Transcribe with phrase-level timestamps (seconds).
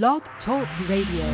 [0.00, 1.26] Blog Talk Radio.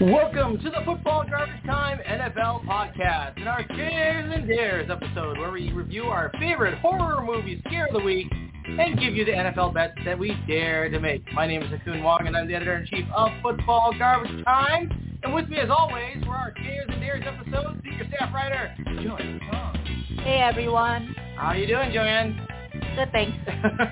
[0.00, 5.52] Welcome to the Football Garbage Time NFL Podcast and our Scares and Dares episode where
[5.52, 8.26] we review our favorite horror movie scare of the week
[8.68, 11.22] and give you the NFL bets that we dare to make.
[11.32, 15.18] My name is Ha Kung Wong and I'm the editor-in-chief of Football Garbage Time.
[15.22, 19.40] And with me as always for our Scares and Dares episode, senior staff writer, Joanne
[19.50, 19.74] Kong.
[20.22, 21.14] Hey everyone.
[21.36, 22.46] How you doing, Joanne?
[22.94, 23.36] Good, thanks.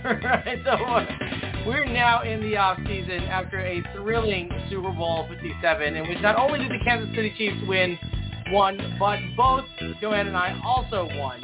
[0.05, 1.07] right, so uh,
[1.67, 6.37] we're now in the off season after a thrilling Super Bowl 57 in which not
[6.37, 7.99] only did the Kansas City Chiefs win
[8.51, 9.65] one, but both
[10.01, 11.41] Joanne and I also won.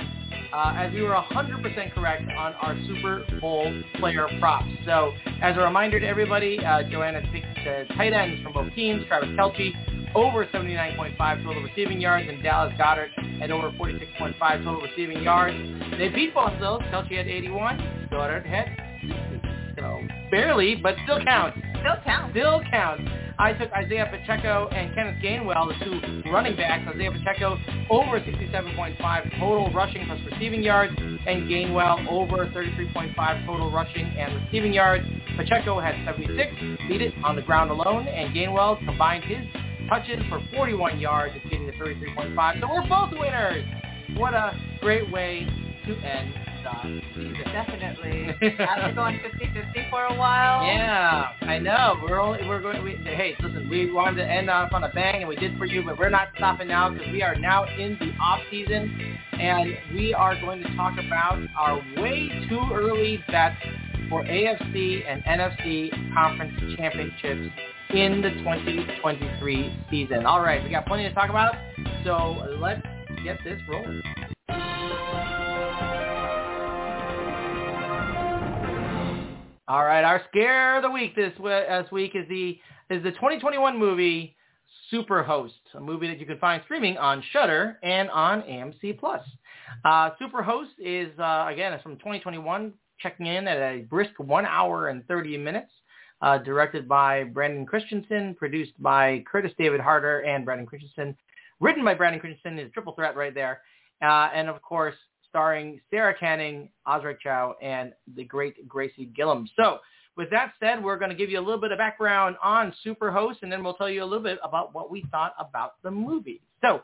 [0.53, 4.69] Uh, as we were 100% correct on our Super Bowl player props.
[4.85, 7.47] So as a reminder to everybody, uh, Joanne had picked
[7.97, 9.73] tight ends from both teams, Travis Kelce
[10.15, 13.09] over 79.5 total receiving yards, and Dallas Goedert
[13.41, 15.57] at over 46.5 total receiving yards.
[15.99, 16.83] They beat both those.
[16.83, 18.69] Kelce had 81, Goedert had
[19.01, 19.43] 60.
[19.79, 21.59] So barely, but still counts.
[21.81, 22.33] Still counts.
[22.33, 23.03] Still counts.
[23.39, 26.87] I took Isaiah Pacheco and Kenneth Gainwell, the two running backs.
[26.95, 27.59] Isaiah Pacheco
[27.91, 34.73] over 67.5 total rushing plus receiving yards, and Gainwell over 33.5 total rushing and receiving
[34.73, 35.05] yards.
[35.37, 36.53] Pacheco had 76,
[36.89, 39.45] beat it on the ground alone, and Gainwell combined his
[39.89, 42.61] touches for 41 yards, getting to 33.5.
[42.61, 43.65] So we're both winners.
[44.17, 45.47] What a great way
[45.87, 46.52] to end
[46.83, 47.35] season.
[47.45, 48.59] Definitely.
[48.59, 50.65] After going 50-50 for a while.
[50.67, 51.97] Yeah, I know.
[52.03, 52.83] We're only we're going.
[52.83, 55.67] We, hey, listen, we wanted to end off on a bang, and we did for
[55.67, 59.77] you, but we're not stopping now because we are now in the off season, and
[59.95, 63.57] we are going to talk about our way too early bets
[64.09, 67.55] for AFC and NFC conference championships
[67.91, 70.27] in the 2023 season.
[70.27, 71.55] All right, we got plenty to talk about,
[72.05, 72.83] so let's
[73.25, 74.03] get this rolling.
[79.69, 82.59] All right, our scare of the week this, this week is the
[82.91, 84.35] is the 2021 movie
[84.93, 89.21] Superhost, a movie that you can find streaming on Shudder and on AMC Plus.
[89.85, 94.89] Uh, Superhost is uh, again it's from 2021, checking in at a brisk one hour
[94.89, 95.71] and 30 minutes.
[96.21, 101.17] Uh, directed by Brandon Christensen, produced by Curtis David Harder and Brandon Christensen,
[101.59, 103.61] written by Brandon Christensen is triple threat right there,
[104.03, 104.95] uh, and of course
[105.33, 109.49] starring Sarah Canning, Osric Chau, and the great Gracie Gilbert.
[109.57, 109.79] So
[110.15, 113.37] with that said, we're going to give you a little bit of background on Superhost,
[113.41, 116.43] and then we'll tell you a little bit about what we thought about the movie.
[116.61, 116.83] So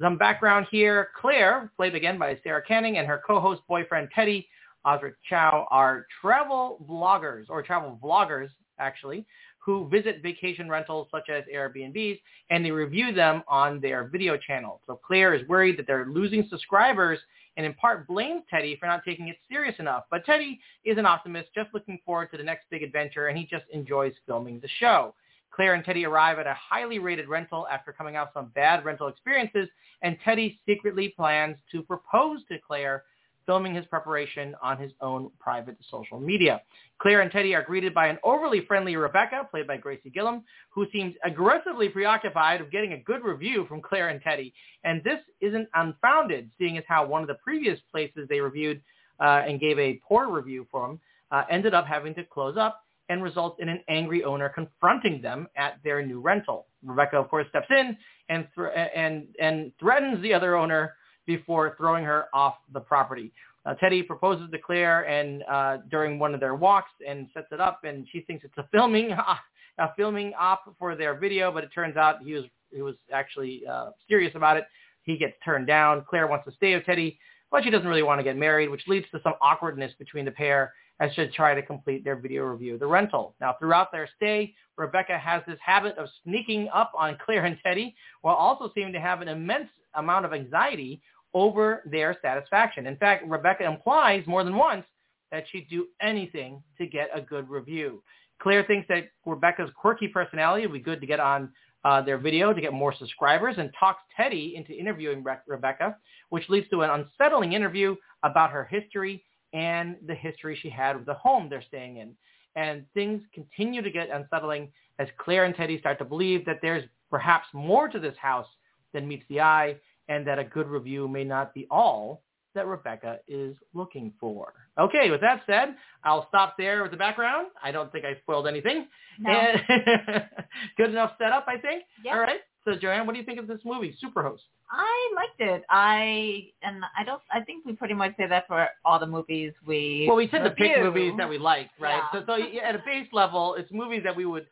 [0.00, 1.10] some background here.
[1.20, 4.48] Claire, played again by Sarah Canning, and her co-host boyfriend Teddy,
[4.86, 9.26] Osric Chau, are travel vloggers, or travel vloggers, actually,
[9.64, 14.80] who visit vacation rentals such as Airbnbs, and they review them on their video channel.
[14.86, 17.18] So Claire is worried that they're losing subscribers
[17.56, 20.04] and in part blames Teddy for not taking it serious enough.
[20.10, 23.44] But Teddy is an optimist, just looking forward to the next big adventure, and he
[23.44, 25.14] just enjoys filming the show.
[25.52, 29.08] Claire and Teddy arrive at a highly rated rental after coming out some bad rental
[29.08, 29.68] experiences,
[30.02, 33.04] and Teddy secretly plans to propose to Claire,
[33.46, 36.60] filming his preparation on his own private social media.
[36.98, 40.86] Claire and Teddy are greeted by an overly friendly Rebecca, played by Gracie Gilbert, who
[40.92, 44.52] seems aggressively preoccupied with getting a good review from Claire and Teddy.
[44.84, 48.80] And this isn't unfounded, seeing as how one of the previous places they reviewed
[49.18, 51.00] uh, and gave a poor review from
[51.30, 55.48] uh, ended up having to close up and results in an angry owner confronting them
[55.56, 56.66] at their new rental.
[56.84, 57.96] Rebecca, of course, steps in
[58.28, 60.94] and, th- and, and threatens the other owner
[61.26, 63.32] before throwing her off the property.
[63.66, 67.60] Uh, Teddy proposes to Claire and uh, during one of their walks and sets it
[67.60, 69.12] up, and she thinks it's a filming
[69.78, 73.62] a filming op for their video, but it turns out he was he was actually
[73.66, 74.64] uh, serious about it.
[75.02, 76.04] He gets turned down.
[76.08, 77.18] Claire wants to stay with Teddy,
[77.50, 80.30] but she doesn't really want to get married, which leads to some awkwardness between the
[80.30, 83.34] pair as they try to complete their video review of the rental.
[83.40, 87.94] Now, throughout their stay, Rebecca has this habit of sneaking up on Claire and Teddy
[88.20, 91.00] while also seeming to have an immense amount of anxiety
[91.34, 92.86] over their satisfaction.
[92.86, 94.84] In fact, Rebecca implies more than once
[95.30, 98.02] that she'd do anything to get a good review.
[98.40, 101.50] Claire thinks that Rebecca's quirky personality would be good to get on
[101.84, 105.96] uh, their video to get more subscribers and talks Teddy into interviewing Re- Rebecca,
[106.30, 111.06] which leads to an unsettling interview about her history and the history she had with
[111.06, 112.14] the home they're staying in.
[112.56, 116.84] And things continue to get unsettling as Claire and Teddy start to believe that there's
[117.10, 118.46] perhaps more to this house
[118.92, 119.76] than meets the eye
[120.08, 122.22] and that a good review may not be all
[122.54, 124.52] that Rebecca is looking for.
[124.78, 127.48] Okay, with that said, I'll stop there with the background.
[127.62, 128.88] I don't think I spoiled anything.
[129.20, 129.30] No.
[129.30, 129.60] And
[130.76, 131.84] good enough setup, I think.
[132.04, 132.14] Yeah.
[132.14, 132.40] All right.
[132.64, 134.40] So Joanne, what do you think of this movie, Superhost?
[134.72, 135.64] I liked it.
[135.68, 137.20] I and I don't.
[137.32, 140.04] I think we pretty much say that for all the movies we.
[140.06, 142.00] Well, we tend to pick movies that we like, right?
[142.14, 142.20] Yeah.
[142.20, 144.46] So, so yeah, at a base level, it's movies that we would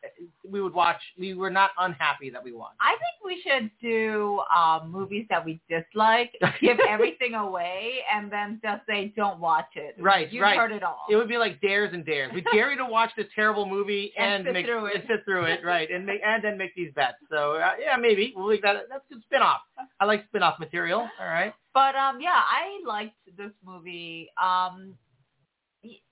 [0.49, 0.99] we would watch.
[1.17, 2.75] We were not unhappy that we watched.
[2.81, 8.59] I think we should do um, movies that we dislike, give everything away, and then
[8.61, 9.95] just say don't watch it.
[9.99, 10.57] Right, You've right.
[10.57, 11.05] heard it all.
[11.09, 12.31] It would be like dares and dares.
[12.33, 14.95] We dare you to watch this terrible movie And and, sit make through it.
[14.95, 15.89] and sit through it, right?
[15.89, 17.17] And make and then make these bets.
[17.29, 18.75] So uh, yeah, maybe we'll leave that.
[18.89, 19.61] That's good spin-off.
[19.99, 21.07] I like spin-off material.
[21.21, 21.53] All right.
[21.73, 24.29] But um, yeah, I liked this movie.
[24.41, 24.95] Um,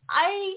[0.09, 0.53] I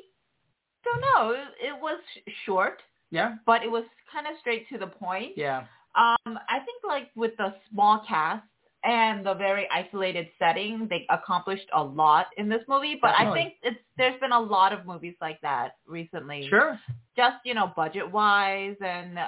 [0.85, 1.31] don't know.
[1.33, 2.01] It, it was
[2.47, 3.37] short, Yeah.
[3.47, 5.33] but it was kind of straight to the point.
[5.37, 5.65] Yeah.
[5.97, 8.47] Um, I think like with the small cast
[8.85, 12.97] and the very isolated setting, they accomplished a lot in this movie.
[13.01, 16.47] But I think it's there's been a lot of movies like that recently.
[16.49, 16.79] Sure.
[17.17, 19.19] Just you know, budget wise, and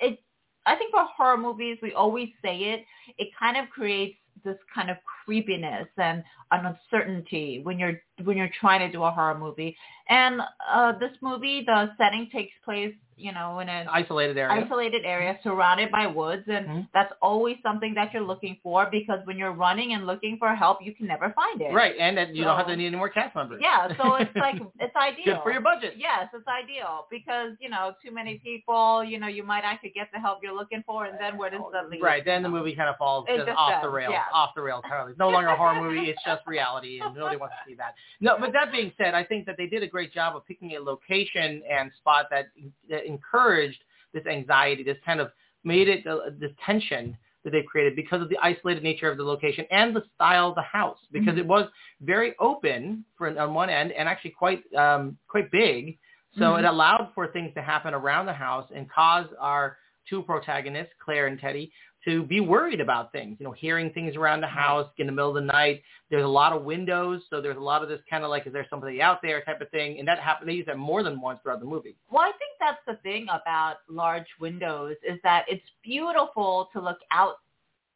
[0.00, 0.18] it.
[0.66, 2.84] I think for horror movies, we always say it.
[3.16, 8.50] It kind of creates this kind of creepiness and an uncertainty when you're when you're
[8.60, 9.76] trying to do a horror movie.
[10.08, 10.40] And
[10.72, 14.64] uh, this movie, the setting takes place, you know, in an Isolated area.
[14.64, 16.88] isolated area surrounded by woods and Mhm.
[16.94, 20.78] that's always something that you're looking for because when you're running and looking for help
[20.80, 23.34] you can never find it Right, and you don't have to need any more cast
[23.34, 23.60] members.
[23.60, 25.94] yeah so it's like it's ideal good for your budget.
[25.96, 30.08] yes it's ideal because you know too many people you know you might actually get
[30.12, 32.74] the help you're looking for and then where does that lead Right, then the movie
[32.76, 34.24] kind of falls just just off the rails, yeah.
[34.32, 35.10] off the rails entirely.
[35.10, 37.94] It's no longer a horror movie; it's just reality, and nobody wants to see that.
[38.20, 40.76] No, but that being said, I think that they did a great job of picking
[40.76, 42.48] a location and spot that,
[42.88, 43.78] that encouraged
[44.12, 45.30] this anxiety, this kind of
[45.64, 49.22] made it uh, this tension that they've created because of the isolated nature of the
[49.22, 51.38] location and the style of the house, because Mhm.
[51.38, 51.70] it was
[52.00, 55.98] very open for on one end and actually quite um, quite big.
[56.38, 56.60] So Mhm.
[56.60, 59.78] it allowed for things to happen around the house and cause our
[60.08, 61.72] two protagonists, Claire and Teddy,
[62.08, 65.28] to be worried about things, you know, hearing things around the house in the middle
[65.28, 65.82] of the night.
[66.10, 68.52] There's a lot of windows, so there's a lot of this kind of like, is
[68.52, 69.98] there somebody out there type of thing.
[69.98, 71.96] And that happened, they use that more than once throughout the movie.
[72.10, 76.98] well i think that's the thing about large windows is that it's beautiful to look
[77.12, 77.36] out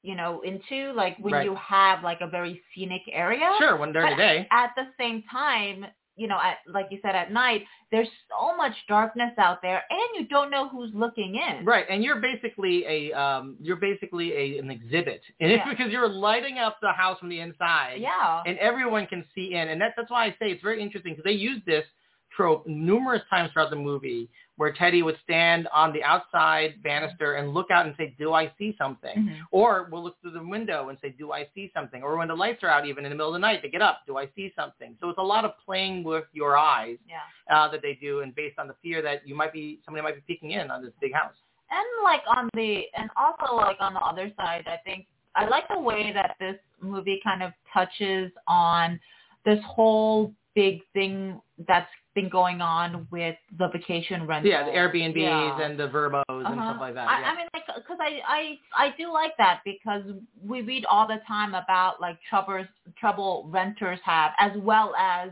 [0.02, 1.44] you know into like when Right.
[1.44, 4.48] you have like a very scenic area Sure, when during the day.
[4.50, 5.86] at the same time,
[6.16, 10.00] you know, at like you said at night, there's so much darkness out there, and
[10.14, 11.64] you don't know who's looking in.
[11.64, 16.08] Right, and you're basically a um, you're basically a, an exhibit, and it's because you're
[16.08, 17.96] lighting up the house from the inside.
[17.98, 18.42] Yeah.
[18.46, 19.68] and everyone can see in.
[19.68, 21.84] And that, that's why I say it's very interesting because they use this
[22.36, 27.52] trope numerous times throughout the movie where Teddy would stand on the outside banister and
[27.54, 29.16] look out and say, do I see something?
[29.16, 29.40] Mhm.
[29.50, 32.02] Or we'll look through the window and say, do I see something?
[32.02, 33.82] Or when the lights are out even in the middle of the night, they get
[33.82, 34.96] up, do I see something?
[35.00, 37.20] So it's a lot of playing with your eyes Yeah.
[37.50, 40.14] uh, that they do and based on the fear that you might be, somebody might
[40.16, 41.34] be peeking in on this big house.
[41.70, 45.66] And like on the and also like on the other side, I think I like
[45.68, 49.00] the way that this movie kind of touches on
[49.46, 54.50] this whole big thing that's been going on with the vacation rental.
[54.50, 55.60] Yeah, the Airbnbs Yeah.
[55.62, 56.70] and the Vrbos and Uh-huh.
[56.70, 57.08] stuff like that.
[57.08, 57.30] I, yeah.
[57.30, 60.02] I mean, like, because I, I, I do like that because
[60.44, 62.66] we read all the time about like troubles,
[62.98, 65.30] trouble renters have, as well as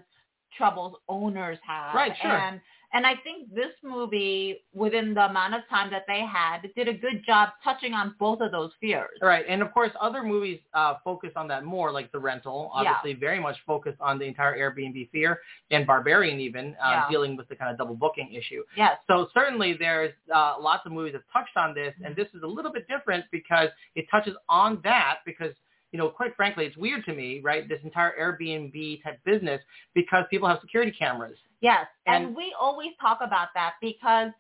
[0.57, 1.95] troubles owners have.
[1.95, 2.31] Right, sure.
[2.31, 2.61] And
[2.93, 6.93] and I think this movie, within the amount of time that they had, did a
[6.93, 9.19] good job touching on both of those fears.
[9.23, 12.93] Right, and of course, other movies uh, focus on that more, like The Rental, Yeah.
[12.95, 17.09] obviously very much focused on the entire Airbnb fear, and Barbarian even uh, Yeah.
[17.11, 18.63] dealing with the kind of double booking issue.
[18.77, 18.99] Yes.
[19.07, 22.47] So certainly there's uh, lots of movies that touched on this, and this is a
[22.47, 25.53] little bit different because it touches on that because
[25.93, 27.69] you know, quite frankly, it's weird to me, right?
[27.69, 29.61] This entire Airbnb type business
[29.95, 31.37] because people have security cameras.
[31.61, 34.31] Yes, and, And- we always talk about that because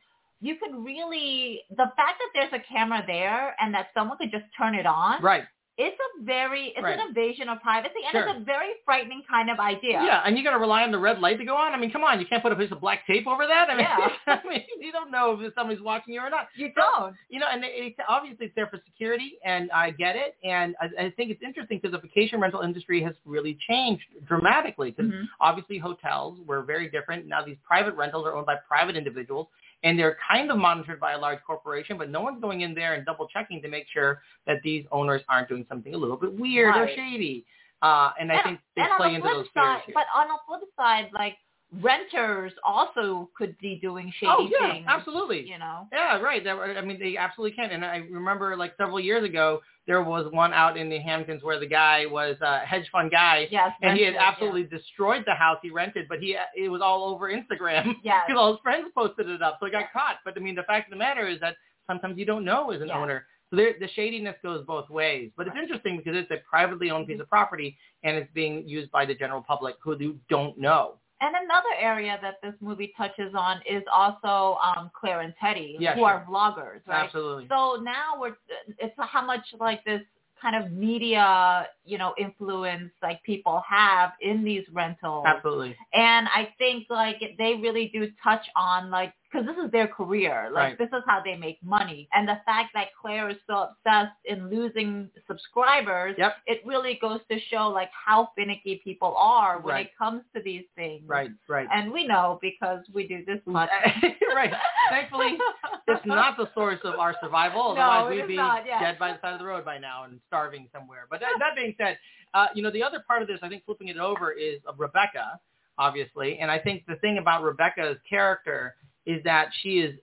[0.40, 4.44] you could really the fact that there's a camera there and that someone could just
[4.56, 5.22] turn it on.
[5.22, 5.44] Right.
[5.82, 6.98] It's a very it's Right.
[6.98, 8.28] an invasion of privacy and Sure.
[8.28, 10.02] it's a very frightening kind of idea.
[10.02, 10.22] Yeah.
[10.24, 11.72] and you're gonna rely on the red light to go on.
[11.72, 13.70] I mean, come on, you can't put a piece of black tape over that.
[13.70, 14.10] I mean, Yeah.
[14.44, 16.48] I mean, you don't know if somebody's watching you or not.
[16.54, 17.14] You don't.
[17.30, 21.04] you know, and it's obviously it's there for security, and I get it, and I,
[21.06, 24.90] I think it's interesting because the vacation rental industry has really changed dramatically.
[24.90, 25.24] Because Mhm.
[25.40, 27.26] obviously hotels were very different.
[27.26, 29.48] Now these private rentals are owned by private individuals,
[29.82, 32.94] and they're kind of monitored by a large corporation, but no one's going in there
[32.94, 36.32] and double checking to make sure that these owners aren't doing something a little bit
[36.32, 37.44] weird or shady.
[37.82, 39.94] Uh, and I think they play the into those fears side, here.
[39.94, 41.36] but on the flip side, like
[41.80, 44.86] renters also could be doing shady oh yeah, things.
[44.88, 45.48] absolutely.
[45.48, 45.86] You know.
[45.92, 46.46] Yeah, right.
[46.46, 47.70] I mean, they absolutely can.
[47.70, 51.58] And I remember like several years ago, there was one out in the Hamptons where
[51.60, 53.72] the guy was a hedge fund guy, Yes.
[53.82, 56.06] and he had absolutely destroyed the house he rented.
[56.08, 58.24] But he it was all over Instagram Yes.
[58.26, 60.16] because all his friends posted it up, so he got caught.
[60.24, 62.80] But I mean, the fact of the matter is that sometimes you don't know as
[62.82, 62.98] an Yeah.
[62.98, 63.26] owner.
[63.50, 65.32] So there, the shadiness goes both ways.
[65.36, 67.22] But it's interesting because it's a privately owned piece mm-hmm.
[67.22, 70.99] of property and it's being used by the general public who do, don't know.
[71.22, 75.94] And another area that this movie touches on is also um, Claire and Teddy, Yeah,
[75.94, 76.08] who sure.
[76.08, 77.04] are vloggers, right?
[77.04, 77.46] Absolutely.
[77.48, 78.36] So now we're
[78.78, 80.00] it's how much like this
[80.40, 85.26] kind of media, you know, influence like people have in these rentals.
[85.26, 85.76] Absolutely.
[85.92, 90.50] And I think like they really do touch on like because this is their career.
[90.52, 90.78] Like Right.
[90.78, 92.08] this is how they make money.
[92.12, 96.36] And the fact that Claire is so obsessed in losing subscribers, Yep.
[96.46, 99.86] it really goes to show like how finicky people are when Right.
[99.86, 101.06] it comes to these things.
[101.08, 101.30] Right.
[101.48, 101.68] Right.
[101.72, 103.70] And we know because we do this much.
[104.34, 104.52] right.
[104.88, 105.38] Thankfully,
[105.86, 107.74] it's not the source of our survival.
[107.80, 108.80] No, Otherwise, it we'd be not, yes.
[108.80, 111.06] dead by the side of the road by now and starving somewhere.
[111.08, 111.98] But that, that being said,
[112.34, 115.38] uh, you know, the other part of this, I think, flipping it over is Rebecca,
[115.78, 116.38] obviously.
[116.38, 118.74] And I think the thing about Rebecca's character
[119.06, 119.98] is that she is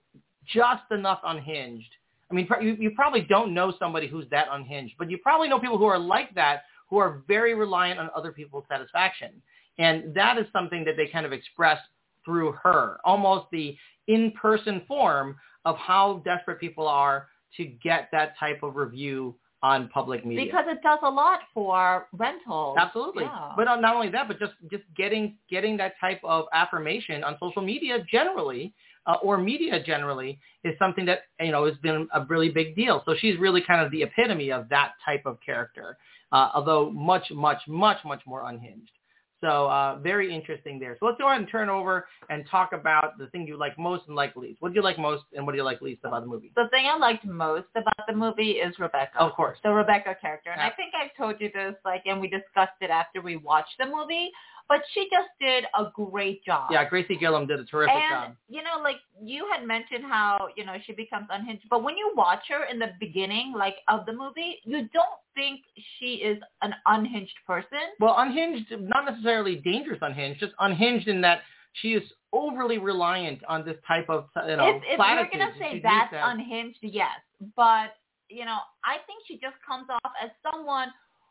[0.46, 1.90] just enough unhinged.
[2.30, 5.58] I mean, you, you probably don't know somebody who's that unhinged, but you probably know
[5.58, 9.30] people who are like that, who are very reliant on other people's satisfaction.
[9.78, 11.78] And that is something that they kind of express
[12.24, 13.76] through her, almost the
[14.08, 20.24] in-person form of how desperate people are to get that type of review on public
[20.24, 20.44] media.
[20.44, 22.76] because it does a lot for rentals.
[22.78, 23.24] Absolutely.
[23.24, 23.52] Yeah.
[23.56, 27.62] But not only that, but just just getting getting that type of affirmation on social
[27.62, 28.72] media generally,
[29.08, 33.02] uh, or media generally, is something that you know has been a really big deal.
[33.06, 35.96] So she's really kind of the epitome of that type of character,
[36.30, 38.92] uh, although much, much, much, much more unhinged.
[39.40, 40.96] So uh, very interesting there.
[40.98, 44.04] So let's go ahead and turn over and talk about the thing you like most
[44.08, 44.60] and like least.
[44.60, 46.52] What do you like most and what do you like least about the movie?
[46.56, 49.18] the thing I liked most about the movie is Rebecca.
[49.20, 49.58] Of course.
[49.62, 50.50] the Rebecca character.
[50.50, 53.74] And I think I've told you this, like, and we discussed it after we watched
[53.78, 54.30] the movie,
[54.68, 56.70] but she just did a great job.
[56.70, 58.36] Yeah, Gracie Gilbert did a terrific and, job.
[58.48, 61.64] you know, like you had mentioned how, you know, she becomes unhinged.
[61.70, 65.60] But when you watch her in the beginning, like, of the movie, you don't think
[65.98, 67.78] she is an unhinged person.
[67.98, 71.40] Well, unhinged, not necessarily dangerous unhinged, just unhinged in that
[71.72, 75.80] she is overly reliant on this type of, you know, if if you're gonna say
[75.82, 76.30] that's that.
[76.30, 77.08] unhinged, yes.
[77.56, 77.94] But
[78.28, 80.88] you know, I think she just comes off as someone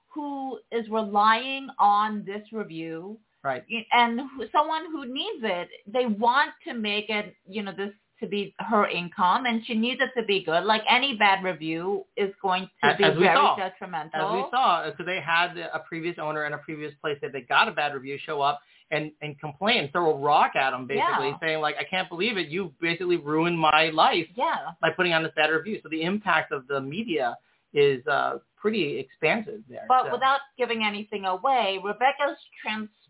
[0.07, 3.63] who is relying on this review right.
[3.91, 5.69] and someone who needs it.
[5.87, 10.01] They want to make it, you know, this to be her income, and she needs
[10.01, 10.63] it to be good.
[10.63, 13.55] Like any bad review is going to As- be as very saw.
[13.55, 14.27] detrimental.
[14.29, 17.41] As we saw, because they had a previous owner and a previous place that they
[17.41, 21.27] got a bad review show up and, and complain, throw a rock at them, basically,
[21.27, 21.39] Yeah.
[21.41, 22.47] saying, like, I can't believe it.
[22.47, 24.71] You basically ruined my life yeah.
[24.81, 25.79] by putting on this bad review.
[25.83, 27.37] So the impact of the media
[27.73, 29.85] is uh, pretty expansive there.
[29.87, 32.37] But So- without giving anything away, Rebecca's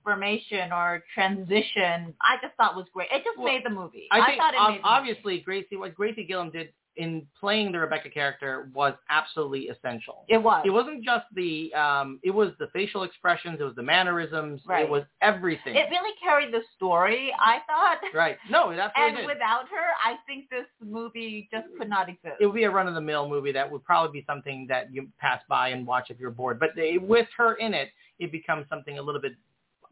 [0.08, 3.10] transformation or transition, I just thought was great.
[3.12, 4.08] It just Well, made the movie.
[4.12, 4.82] I think thought it made the movie.
[4.84, 10.26] obviously Gracie, what Gracie Gilbert did in playing the Rebecca character was absolutely essential.
[10.30, 10.64] it was.
[10.66, 14.84] It wasn't just the, um, it was the facial expressions, it was the mannerisms, Right.
[14.86, 15.76] it was everything.
[15.76, 18.00] It really carried the story, I thought.
[18.16, 18.38] right.
[18.50, 22.38] No, it absolutely And without her, I think this movie just could not exist.
[22.40, 25.70] it would be a run-of-the-mill movie that would probably be something that you pass by
[25.70, 26.60] and watch if you're bored.
[26.60, 29.34] But they, with her in it, it becomes something a little bit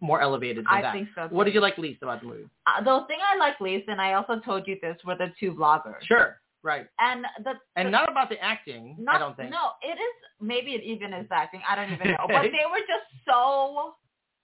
[0.02, 0.94] more elevated than I that.
[0.94, 1.28] think so.
[1.30, 2.50] What did you like least about the movie?
[2.68, 5.54] Uh, the thing I like least, and I also told you this, were the two
[5.54, 6.02] vloggers.
[6.04, 6.38] Sure.
[6.64, 6.88] Right.
[7.00, 9.52] And the And not about the acting, not, I don't think.
[9.52, 10.16] No, it is.
[10.42, 11.62] Maybe it even is acting.
[11.70, 12.25] I don't even know.
[12.28, 13.94] but they were just so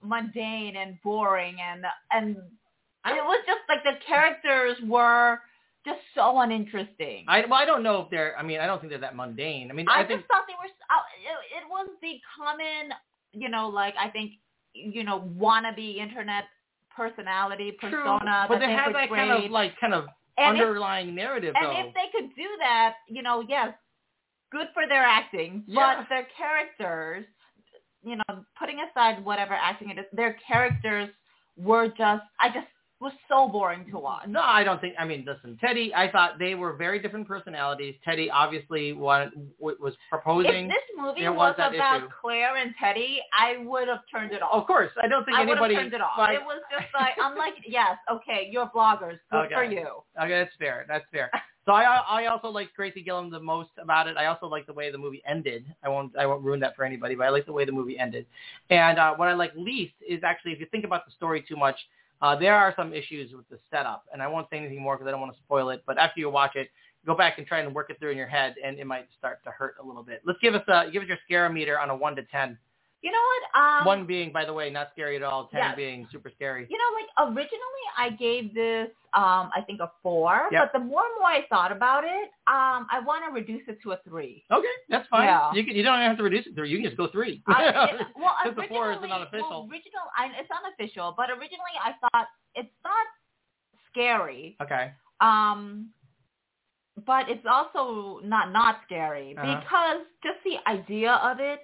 [0.03, 2.35] mundane and boring, and and
[3.05, 5.39] it was just like the characters were
[5.85, 7.25] just so uninteresting.
[7.27, 9.71] I, well, I don't know if they're, I mean, I don't think they're that mundane.
[9.71, 10.69] I mean, I, I, think, just thought they were.
[10.69, 12.93] uh, It, it was the common,
[13.33, 14.33] you know, like I think,
[14.73, 16.45] you know, wannabe internet
[16.95, 18.45] personality persona.
[18.47, 20.05] true, but they have that kind of, like, kind of
[20.37, 21.89] and if, underlying narrative, and though.
[21.89, 23.73] if they could do that, you know, yes,
[24.51, 25.97] good for their acting, Yeah.
[25.99, 27.25] but their characters,
[28.03, 31.09] you know, putting aside whatever acting it is, their characters
[31.57, 32.67] were just, I just
[33.01, 34.27] was so boring to watch.
[34.27, 34.93] No, I don't think.
[34.99, 35.91] I mean, listen, Teddy.
[35.95, 37.95] I thought they were very different personalities.
[38.05, 40.65] Teddy obviously wanted, w- was proposing.
[40.65, 42.07] If this movie was, was about issue.
[42.21, 44.53] Claire and Teddy, I would have turned it off.
[44.53, 46.11] of course, I don't think I would have turned it off.
[46.19, 49.55] like- it was just like I'm like, yes, okay, you're vloggers, good Okay.
[49.55, 49.87] for you.
[50.21, 50.85] Okay, that's fair.
[50.87, 51.31] That's fair.
[51.63, 54.17] So I I also like Gracie Gilbert the most about it.
[54.17, 55.63] I also like the way the movie ended.
[55.83, 57.99] I won't I won't ruin that for anybody, but I like the way the movie
[57.99, 58.25] ended.
[58.71, 61.55] And uh, what I like least is actually if you think about the story too
[61.55, 61.75] much,
[62.21, 65.07] Uh, there are some issues with the setup, and I won't say anything more because
[65.07, 65.81] I don't want to spoil it.
[65.87, 66.69] But after you watch it,
[67.05, 69.43] go back and try and work it through in your head, and it might start
[69.45, 70.21] to hurt a little bit.
[70.25, 72.57] Let's give us a give us your scare meter on a one to ten.
[73.01, 73.61] You know what?
[73.61, 75.47] Um, one being, by the way, not scary at all.
[75.47, 75.75] Ten yes.
[75.75, 76.67] being super scary.
[76.69, 80.61] You know, like originally I gave this, um, I think a four, Yep.
[80.71, 83.79] but the more and more I thought about it, um, I want to reduce it
[83.83, 84.43] to a three.
[84.51, 85.25] Okay, that's fine.
[85.25, 85.51] Yeah.
[85.51, 86.63] You can, you don't have to reduce it to.
[86.63, 87.41] You can just go three.
[87.47, 89.49] I, it, well, Because the four is originally- unofficial.
[89.49, 93.07] Well, original, I, it's unofficial, but originally I thought it's not
[93.89, 94.91] scary, okay.
[95.21, 95.89] um,
[97.05, 99.59] but it's also not not scary Uh-huh.
[99.59, 101.61] because just the idea of it,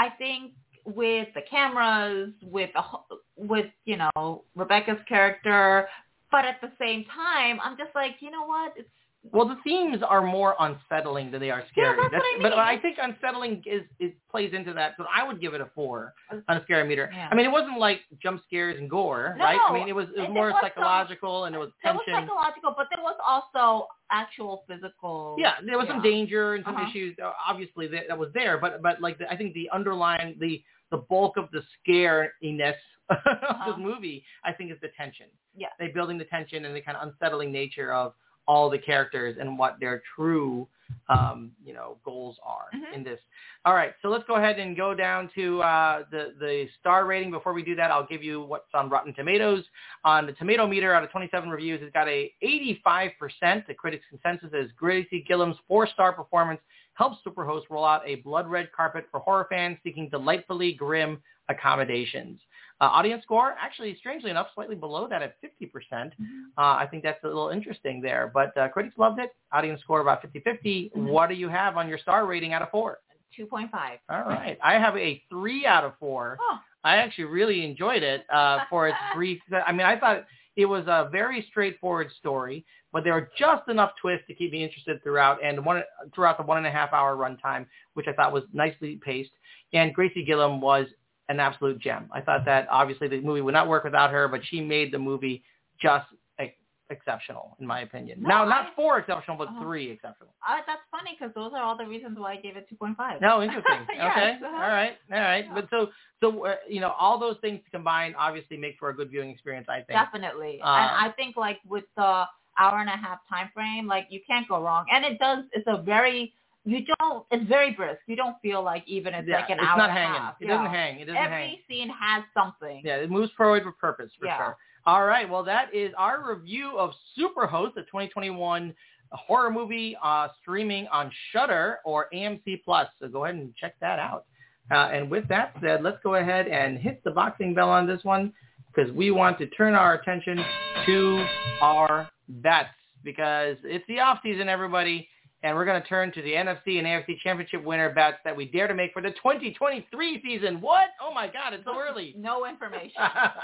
[0.00, 0.52] I think
[0.86, 5.86] with the cameras, with wh- with you know Rebecca's character,
[6.30, 8.72] but at the same time, I'm just like, you know what?
[8.76, 8.88] It's
[9.22, 11.94] Well, the themes are more unsettling than they are scary.
[12.10, 12.58] that's what I But.
[12.58, 14.94] I think unsettling is, is plays into that.
[14.96, 16.14] So I would give it a four
[16.48, 17.10] on a scary meter.
[17.12, 17.28] Yeah.
[17.30, 19.58] I mean, it wasn't like jump scares and gore, No, right?
[19.68, 22.02] I mean, it was it was more was some- psychological and it was there was
[22.06, 22.28] tension.
[22.28, 25.36] psychological, but there was also actual physical.
[25.38, 26.88] Yeah, there was some danger and some Uh-huh.
[26.88, 27.14] issues.
[27.22, 30.62] uh, Obviously, that, that was there, but but like the, I think the underlying the
[30.90, 32.74] the bulk of the scariness
[33.10, 33.66] of Uh-huh.
[33.72, 35.26] this movie, I think, is the tension.
[35.54, 35.68] Yeah.
[35.78, 38.14] they building the tension and the kind of unsettling nature of
[38.50, 40.66] all the characters and what their true,
[41.08, 42.92] um, you know, goals are Mhm.
[42.94, 43.20] in this.
[43.64, 47.30] All right, so let's go ahead and go down to uh, the the star rating.
[47.30, 49.64] Before we do that, I'll give you what's on Rotten Tomatoes.
[50.04, 53.66] On the tomato meter, out of 27 reviews, it's got a 85%.
[53.68, 56.60] The critics' consensus is Gracie Gilbert's four-star performance
[56.94, 62.40] helps Superhost roll out a blood red carpet for horror fans seeking delightfully grim accommodations.
[62.80, 66.12] Uh, audience score, actually, strangely enough, slightly below that at 50%.
[66.18, 66.44] Mhm.
[66.56, 68.30] Uh, I think that's a little interesting there.
[68.32, 69.34] But uh, critics loved it.
[69.52, 70.90] Audience score about 50-50.
[70.96, 71.08] Mhm.
[71.10, 72.98] What do you have on your star rating out of four?
[73.36, 73.98] Two point five.
[74.08, 74.58] All right.
[74.62, 76.36] I have a three out of four.
[76.40, 79.40] Oh, I actually really enjoyed it uh, for its brief.
[79.66, 80.24] I mean, I thought
[80.56, 84.64] it was a very straightforward story, but there were just enough twists to keep me
[84.64, 85.82] interested throughout, and one
[86.12, 89.30] throughout the one and a half hour runtime, which I thought was nicely paced.
[89.72, 90.86] And Gracie Gilbert was
[91.30, 92.08] an absolute gem.
[92.12, 94.98] I thought that obviously the movie would not work without her, but she made the
[94.98, 95.42] movie
[95.80, 96.06] just
[96.40, 96.52] ex-
[96.90, 98.20] exceptional, in my opinion.
[98.20, 99.62] No, now, I- not four exceptional, but Uh-huh.
[99.62, 100.34] three exceptional.
[100.46, 102.96] uh, that's funny because those are all the reasons why I gave it two point
[102.96, 103.20] five.
[103.20, 103.80] No, interesting.
[103.94, 104.46] Yes, okay, uh-huh.
[104.64, 105.44] all right, all right.
[105.46, 105.54] Yeah.
[105.54, 109.08] But so, so uh, you know, all those things combined obviously make for a good
[109.10, 109.68] viewing experience.
[109.68, 109.90] I think.
[110.02, 110.60] Definitely.
[110.62, 112.24] Uh, and I think like with the
[112.58, 114.84] hour and a half time frame, like you can't go wrong.
[114.92, 115.44] And it does.
[115.52, 116.32] It's a very
[116.64, 117.24] you don't.
[117.30, 118.00] It's very brisk.
[118.06, 120.20] You don't feel like even it's Yeah, like an it's hour not and a hanging.
[120.20, 120.34] half.
[120.40, 121.00] It doesn't hang.
[121.00, 121.44] It doesn't Every hang.
[121.52, 122.82] Every scene has something.
[122.84, 124.36] Yeah, it moves forward with purpose for Yeah.
[124.38, 124.56] sure.
[124.86, 128.74] All right, well that is our review of Superhost, the 2021
[129.12, 132.88] horror movie uh, streaming on Shudder or AMC Plus.
[133.00, 134.24] So go ahead and check that out.
[134.70, 138.04] Uh, and with that said, let's go ahead and hit the boxing bell on this
[138.04, 138.32] one
[138.72, 140.42] because we want to turn our attention
[140.86, 141.26] to
[141.60, 142.68] our bets
[143.02, 145.08] because it's the off season, everybody.
[145.42, 148.44] And we're going to turn to the NFC and AFC championship winner bets that we
[148.44, 150.60] dare to make for the 2023 season.
[150.60, 150.90] What?
[151.00, 152.14] Oh my God, it's so early.
[152.18, 153.00] No information.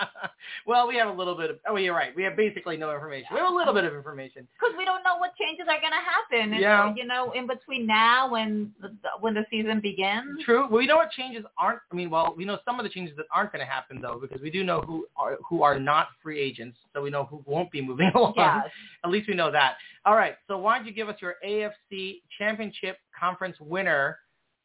[0.67, 1.59] well, we have a little bit of.
[1.67, 2.15] Oh, you're right.
[2.15, 3.29] We have basically no information.
[3.33, 4.47] We have a little bit of information.
[4.61, 6.53] Because we don't know what changes are going to happen.
[6.53, 6.93] And, Yeah.
[6.95, 10.43] You know, in between now and the, when the season begins.
[10.45, 10.69] True.
[10.69, 11.81] Well, We know what changes aren't.
[11.91, 14.19] I mean, well, we know some of the changes that aren't going to happen though,
[14.21, 16.77] because we do know who are who are not free agents.
[16.95, 18.35] So we know who won't be moving along.
[18.37, 18.67] Yes.
[19.05, 19.77] At least we know that.
[20.05, 20.37] All right.
[20.47, 21.73] So why don't you give us your AFC
[22.39, 24.19] Championship Conference winner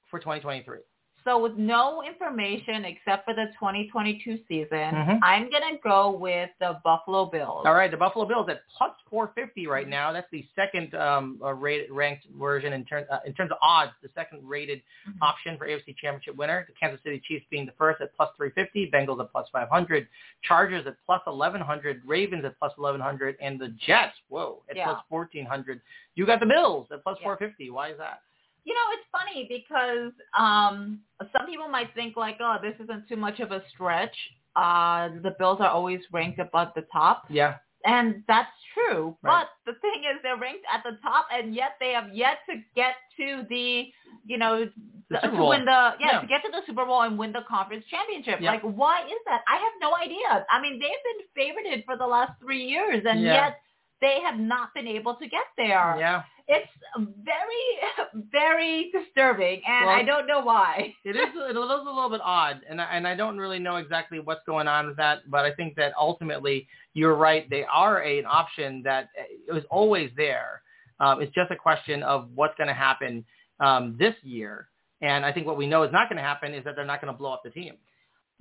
[0.10, 0.80] for 2023?
[1.24, 5.20] So with no information except for the 2022 season, Mhm.
[5.22, 7.64] I'm going to go with the Buffalo Bills.
[7.66, 10.12] All right, the Buffalo Bills at plus 450 right now.
[10.12, 13.92] That's the second um, uh, rated, ranked version in, ter- uh, in terms of odds,
[14.02, 15.18] the second rated Mhm.
[15.22, 16.66] option for AFC Championship winner.
[16.68, 20.08] The Kansas City Chiefs being the first at plus 350, Bengals at plus 500,
[20.42, 24.86] Chargers at plus 1100, Ravens at plus 1100, and the Jets, whoa, at Yeah.
[24.86, 25.82] plus 1400.
[26.16, 27.26] You got the Bills at plus Yeah.
[27.26, 27.70] 450.
[27.70, 28.22] Why is that?
[28.64, 31.00] You know, it's funny because um,
[31.36, 34.16] some people might think like, oh, this isn't too much of a stretch.
[34.56, 37.24] Uh, the Bills are always ranked above the top.
[37.30, 39.18] Yeah, And that's true.
[39.24, 39.46] Right.
[39.66, 42.58] But the thing is, they're ranked at the top, and yet they have yet to
[42.76, 43.86] get to the,
[44.26, 44.70] you know,
[45.10, 46.20] The to win the yeah, Yeah.
[46.22, 48.40] to get to the Super Bowl and win the conference championship.
[48.42, 48.52] Yeah.
[48.52, 49.42] Like, why is that?
[49.48, 50.46] I have no idea.
[50.52, 53.34] I mean, they've been favorited for the last three years, and Yeah.
[53.34, 53.62] yet
[54.02, 55.96] they have not been able to get there.
[55.98, 56.24] yeah.
[56.52, 60.94] It's very, very disturbing, and Well, I don't know why.
[61.06, 63.78] It is it is a little bit odd, and I, and I don't really know
[63.78, 65.20] exactly what's going on with that.
[65.30, 67.50] But I think that ultimately you're right.
[67.50, 70.62] They are a, an option that uh, was always there.
[71.00, 73.26] Um, it's just a question of what's going to happen
[73.62, 74.68] um, this year.
[75.02, 77.02] And I think what we know is not going to happen is that they're not
[77.02, 77.76] going to blow up the team.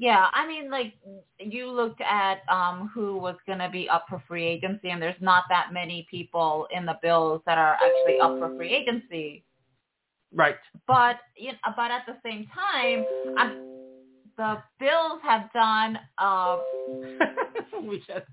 [0.00, 0.94] Yeah, I mean, like
[1.38, 5.20] you looked at um who was going to be up for free agency, and there's
[5.20, 9.44] not that many people in the Bills that are actually up for free agency.
[10.32, 10.56] Right.
[10.86, 13.04] But you know, but at the same time,
[13.36, 13.58] I'm,
[14.38, 15.98] the Bills have done.
[16.16, 16.56] Uh,
[17.82, 18.24] we just.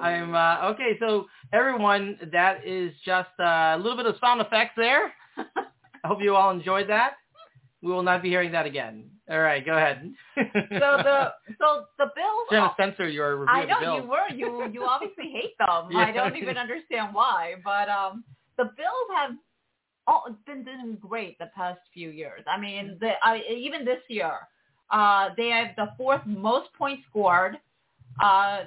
[0.00, 0.96] I'm uh, okay.
[0.98, 5.12] So everyone, that is just uh, a little bit of sound effects there.
[5.36, 7.16] I hope you all enjoyed that.
[7.84, 9.04] We will not be hearing that again.
[9.30, 10.10] All right, go ahead.
[10.36, 12.48] so the so the Bills.
[12.50, 14.02] Jenna Spencer, your review I know the Bills.
[14.02, 15.88] you were you you obviously hate them.
[15.90, 15.98] Yeah.
[15.98, 18.24] I don't even understand why, but um
[18.56, 19.32] the Bills have
[20.06, 22.42] all been doing great the past few years.
[22.46, 24.32] I mean, the, I, even this year,
[24.90, 27.58] uh, they have the fourth most points scored.
[28.22, 28.64] Uh,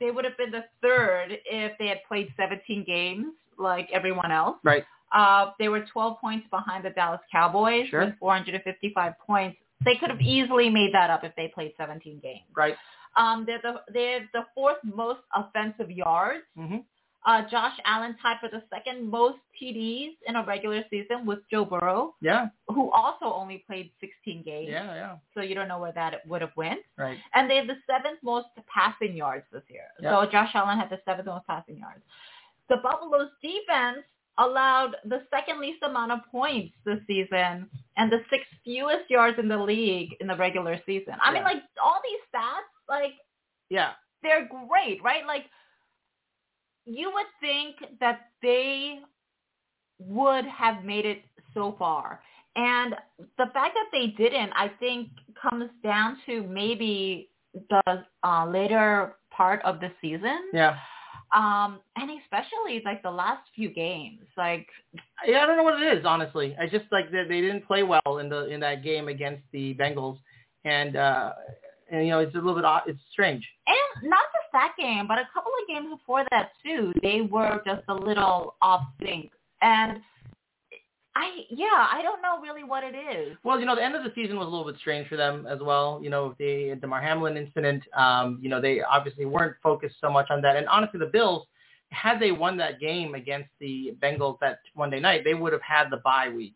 [0.00, 3.26] they would have been the third if they had played 17 games
[3.58, 4.56] like everyone else.
[4.64, 4.84] Right.
[5.12, 8.06] Uh, they were 12 points behind the Dallas Cowboys Sure.
[8.06, 9.56] with 455 points.
[9.84, 12.40] They could have easily made that up if they played 17 games.
[12.54, 12.74] Right.
[13.16, 16.44] Um, they're the they're the fourth most offensive yards.
[16.56, 16.78] hmm
[17.24, 21.64] Uh, Josh Allen tied for the second most TDs in a regular season with Joe
[21.64, 22.48] Burrow, Yeah.
[22.68, 24.68] who also only played 16 games.
[24.70, 24.94] Yeah.
[24.94, 25.16] Yeah.
[25.34, 26.80] So you don't know where that would have went.
[26.96, 27.18] Right.
[27.34, 29.88] And they have the seventh most passing yards this year.
[30.00, 30.10] Yeah.
[30.24, 32.02] So Josh Allen had the seventh most passing yards.
[32.68, 34.04] The Buffalo's defense
[34.38, 39.48] allowed the second least amount of points this season and the sixth fewest yards in
[39.48, 41.14] the league in the regular season.
[41.22, 43.12] I mean, like all these stats, like
[43.70, 43.92] Yeah.
[44.22, 45.26] they're great, right?
[45.26, 45.44] Like
[46.84, 49.00] you would think that they
[49.98, 51.22] would have made it
[51.54, 52.20] so far.
[52.54, 52.94] And
[53.38, 55.08] the fact that they didn't, I think,
[55.40, 57.30] comes down to maybe
[57.70, 60.38] the uh, later part of the season.
[60.52, 60.76] Yeah.
[61.34, 64.20] Um, and especially like the last few games.
[64.36, 64.66] Like
[65.26, 66.56] Yeah, I don't know what it is, honestly.
[66.60, 69.74] I just like that they didn't play well in the in that game against the
[69.74, 70.18] Bengals,
[70.64, 71.32] and uh,
[71.90, 72.82] and you know it's a little bit odd.
[72.86, 73.46] It's strange.
[73.66, 77.60] and not just that game, but a couple of games before that too, they were
[77.66, 79.30] just a little off sync.
[79.62, 80.00] And
[81.16, 83.38] I yeah, I don't know really what it is.
[83.42, 85.46] Well, you know, the end of the season was a little bit strange for them
[85.46, 85.98] as well.
[86.02, 87.82] You know, the Damar Hamlin incident.
[87.96, 90.56] Um, you know, they obviously weren't focused so much on that.
[90.56, 91.46] And honestly, the Bills,
[91.90, 95.88] had they won that game against the Bengals that Monday night, they would have had
[95.88, 96.54] the bye week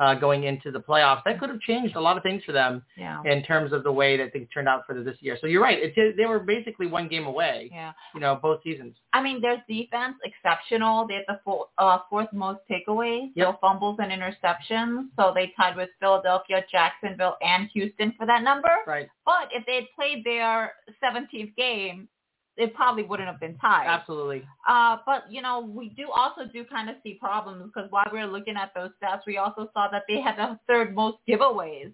[0.00, 1.22] uh, going into the playoffs.
[1.24, 3.20] That could have changed a lot of things for them Yeah.
[3.24, 5.36] in terms of the way that things turned out for this year.
[5.40, 5.78] So you're right.
[5.78, 7.68] It they were basically one game away.
[7.72, 7.92] Yeah.
[8.14, 8.96] You know, both seasons.
[9.12, 11.06] I mean, their defense exceptional.
[11.06, 13.60] They had the four, uh, fourth most takeaways, so Yep.
[13.60, 15.08] fumbles and interceptions.
[15.16, 18.74] So they tied with Philadelphia, Jacksonville, and Houston for that number.
[18.86, 19.08] Right.
[19.26, 22.08] But if they had played their 17th game,
[22.60, 23.86] it probably wouldn't have been tied.
[23.86, 24.44] Absolutely.
[24.68, 28.18] Uh, but you know, we do also do kind of see problems because while we
[28.18, 31.92] were looking at those stats, we also saw that they had the third most giveaways,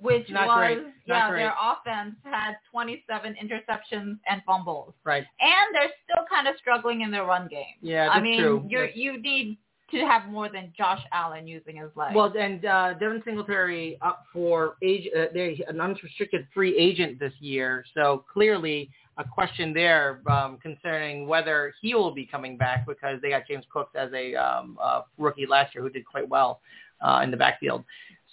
[0.00, 0.78] which Not was great.
[0.78, 5.24] Not yeah, their offense had 27 interceptions and fumbles, Right.
[5.40, 7.76] and they're still kind of struggling in their run game.
[7.80, 8.66] Yeah, I mean, true.
[8.68, 9.58] you you need
[9.90, 12.14] to have more than Josh Allen using his legs.
[12.14, 17.32] Well, and uh, Devin Singletary up for age, uh, they an unrestricted free agent this
[17.40, 17.84] year.
[17.94, 23.30] So clearly a question there um, concerning whether he will be coming back because they
[23.30, 26.60] got James Cook as a um, uh, rookie last year who did quite well
[27.00, 27.84] uh, in the backfield.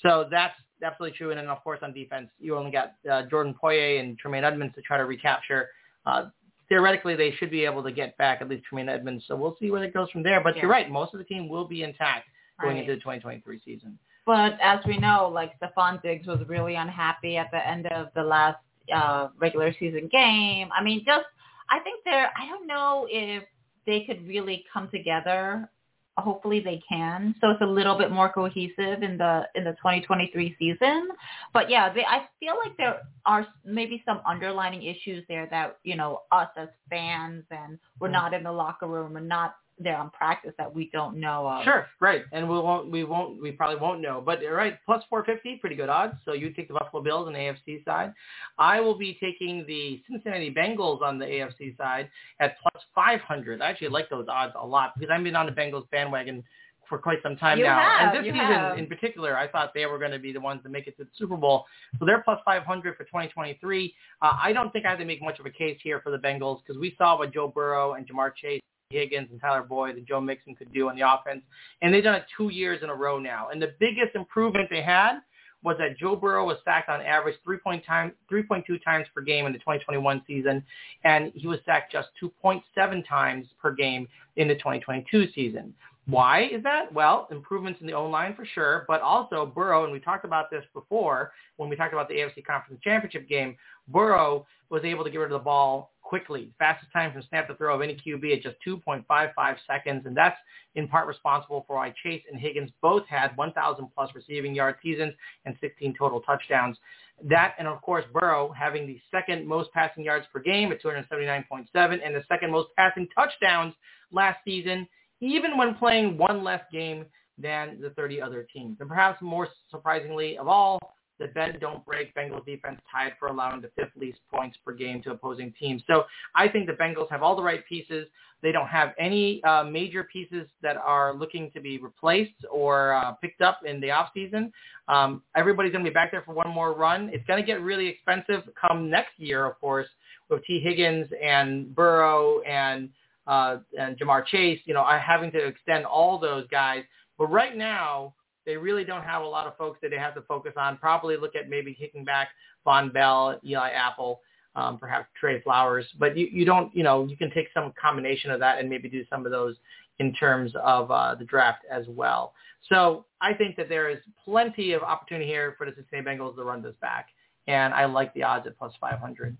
[0.02, 1.32] So that's absolutely true.
[1.32, 4.76] And then of course on defense, you only got uh, Jordan Poyer and Tremaine Edmunds
[4.76, 5.70] to try to recapture.
[6.06, 6.26] Uh,
[6.70, 9.26] theoretically, they should be able to get back at least Tremaine Edmunds.
[9.28, 10.42] So we'll see where it goes from there.
[10.42, 12.28] But you're right, most of the team will be intact
[12.62, 12.82] going Right.
[12.82, 13.98] into the 2023 season.
[14.26, 18.24] But as we know, like Stefon Diggs was really unhappy at the end of the
[18.24, 18.58] last
[18.94, 20.70] uh, regular season game.
[20.78, 21.26] I mean, just
[21.70, 22.32] I think they're.
[22.38, 23.44] I don't know if
[23.86, 25.70] they could really come together.
[26.18, 27.36] Hopefully they can.
[27.42, 31.10] So it's a little bit more cohesive in the in the 2023 season.
[31.54, 35.96] But yeah, they, I feel like there are maybe some underlining issues there that you
[35.98, 40.10] know us as fans and we're not in the locker room and not there on
[40.12, 41.64] practice that we don't know of.
[41.64, 44.22] Sure, right, and we won't, we won't, we probably won't know.
[44.26, 46.16] But you're right, plus 450, pretty good odds.
[46.24, 48.14] So you take the Buffalo Bills on the AFC side.
[48.58, 52.10] I will be taking the Cincinnati Bengals on the AFC side
[52.40, 53.62] at plus 500.
[53.62, 56.44] I actually like those odds a lot because I've been on the Bengals bandwagon
[56.88, 57.80] for quite some time You now.
[57.80, 58.78] have, and this season have.
[58.78, 61.04] in particular, I thought they were going to be the ones to make it to
[61.04, 61.66] the Super Bowl.
[62.00, 63.94] So they're plus 500 for 2023.
[64.22, 66.18] Uh, I don't think I have to make much of a case here for the
[66.20, 70.08] Bengals because we saw what Joe Burrow and Ja'Marr Chase Higgins and Tyler Boyd and
[70.08, 71.42] Joe Mixon could do on the offense.
[71.82, 73.50] And they've done it two years in a row now.
[73.50, 75.20] And the biggest improvement they had
[75.64, 79.52] was that Joe Burrow was sacked on average 3.2 time, 3.2 times per game in
[79.54, 80.64] the 2021 season,
[81.04, 85.74] and he was sacked just 2.7 times per game in the 2022 season.
[86.08, 86.94] Why is that?
[86.94, 90.64] Well, improvements in the O-line for sure, but also Burrow, and we talked about this
[90.72, 95.18] before when we talked about the AFC Conference Championship game, Burrow was able to get
[95.18, 96.52] rid of the ball quickly.
[96.60, 100.38] Fastest time from snap to throw of any QB at just 2.55 seconds, and that's
[100.76, 105.14] in part responsible for why Chase and Higgins both had 1,000 plus receiving yard seasons
[105.46, 106.78] and 16 total touchdowns.
[107.24, 111.66] That and of course Burrow having the second most passing yards per game at 279.7
[111.76, 113.74] and the second most passing touchdowns
[114.12, 114.88] last season
[115.22, 117.06] even when playing one less game
[117.38, 118.78] than the 30 other teams.
[118.82, 120.78] And perhaps more surprisingly of all,
[121.20, 125.02] the bend don't break Bengals defense tied for allowing the fifth least points per game
[125.04, 125.82] to opposing teams.
[125.88, 128.08] So I think the Bengals have all the right pieces.
[128.42, 133.14] They don't have any uh, major pieces that are looking to be replaced or uh,
[133.14, 134.52] picked up in the offseason.
[134.88, 137.10] Um, everybody's going to be back there for one more run.
[137.12, 139.88] It's going to get really expensive come next year, of course,
[140.30, 140.60] with T.
[140.60, 142.90] Higgins and Burrow and–
[143.28, 146.84] uh, and Ja'Marr Chase, you know, having to extend all those guys.
[147.18, 148.14] But right now,
[148.46, 150.78] they really don't have a lot of folks that they have to focus on.
[150.78, 152.30] Probably look at maybe kicking back
[152.66, 154.22] Vonn Bell, Eli Apple,
[154.56, 155.86] um, perhaps Trey Flowers.
[156.00, 158.90] But you, you don't, you know, you can take some combination of that and maybe
[158.90, 159.56] do some of those
[160.00, 162.34] in terms of uh, the draft as well.
[162.70, 166.44] So I think that there is plenty of opportunity here for the Cincinnati Bengals to
[166.44, 167.10] run this back.
[167.48, 169.38] And I like the odds at plus 500.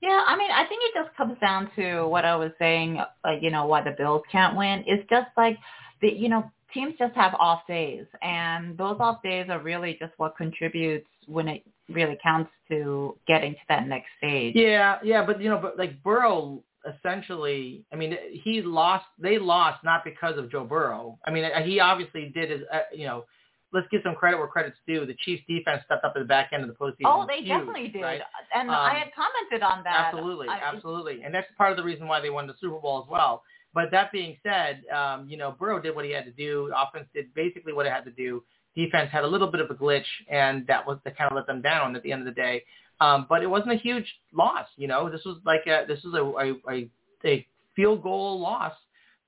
[0.00, 3.30] Yeah, I mean, I think it just comes down to what I was saying, uh,
[3.40, 4.84] you know, why the Bills can't win.
[4.86, 5.58] It's just like,
[6.00, 10.12] the, you know, teams just have off days, and those off days are really just
[10.16, 14.54] what contributes when it really counts to getting to that next stage.
[14.54, 19.82] Yeah, yeah, but, you know, but like Burrow essentially, I mean, he lost, they lost
[19.84, 21.18] not because of Joe Burrow.
[21.24, 23.24] I mean, he obviously did his, uh, you know,
[23.72, 25.04] let's give some credit where credit's due.
[25.04, 27.06] The Chiefs defense stepped up at the back end of the postseason.
[27.06, 28.02] Oh, they Huge, definitely did.
[28.02, 28.20] Right?
[28.54, 30.12] And um, I had commented on that.
[30.12, 31.22] Absolutely, I, absolutely.
[31.24, 33.42] And that's part of the reason why they won the Super Bowl as well.
[33.74, 36.72] But that being said, um, you know, Burrow did what he had to do.
[36.76, 38.42] Offense did basically what it had to do.
[38.74, 41.46] Defense had a little bit of a glitch, and that was that kind of let
[41.46, 42.64] them down at the end of the day.
[43.00, 44.66] Um, but it wasn't a huge loss.
[44.76, 46.90] You know, this was like a this was a, a,
[47.24, 48.72] a field goal loss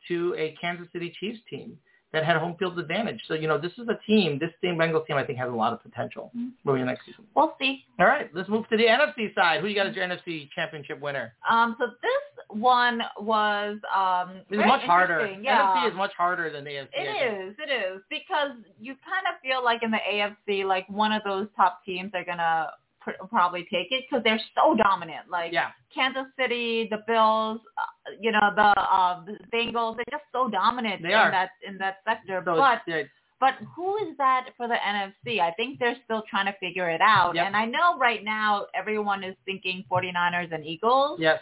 [0.09, 1.76] to a Kansas City Chiefs team
[2.12, 3.20] that had home field advantage.
[3.29, 5.55] So, you know, this is a team, this team, Bengals team, I think has a
[5.55, 6.48] lot of potential mm-hmm.
[6.64, 7.24] moving next season.
[7.37, 7.85] We'll see.
[8.00, 9.61] All right, let's move to the NFC side.
[9.61, 11.35] Who you got as your NFC championship winner?
[11.48, 12.22] Um, so this
[12.53, 15.37] one was um it's much harder.
[15.41, 15.75] Yeah.
[15.75, 16.89] NFC is much harder than the AFC.
[16.93, 18.03] It is, it is.
[18.11, 22.11] Because you kind of feel like in the AFC, like one of those top teams
[22.15, 25.31] are gonna pr- probably take it because they're so dominant.
[25.31, 25.69] Like yeah.
[25.95, 31.03] Kansas City, the Bills, uh, you know, the uh, the Bengals, they're just so dominant
[31.03, 31.31] they in are.
[31.31, 32.43] that in that sector.
[32.45, 33.03] So but yeah.
[33.39, 35.41] but who is that for the NFC?
[35.41, 37.35] I think they're still trying to figure it out.
[37.35, 37.47] Yep.
[37.47, 41.19] And I know right now everyone is thinking 49ers and Eagles.
[41.21, 41.41] Yes.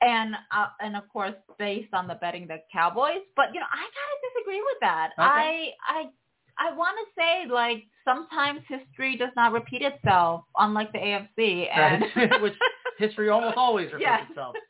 [0.00, 3.78] And uh, and of course based on the betting the Cowboys, but you know I
[3.82, 5.10] gotta disagree with that.
[5.18, 5.26] Okay.
[5.26, 6.04] I I
[6.58, 12.04] I want to say like sometimes history does not repeat itself, unlike the AFC, and
[12.16, 12.40] right.
[12.42, 12.54] which
[12.98, 14.30] history almost always repeats Yes.
[14.30, 14.56] itself.